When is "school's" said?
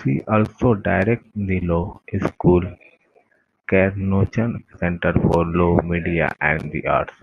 2.26-2.64